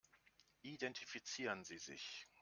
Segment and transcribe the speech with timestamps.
[0.63, 2.27] Identifizieren Sie sich.